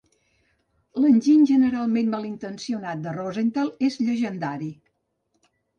L'enginy 1.03 1.43
generalment 1.51 2.09
malintencionat 2.15 3.07
de 3.07 3.17
Rosenthal 3.21 3.73
era 3.91 4.05
llegendari. 4.11 4.77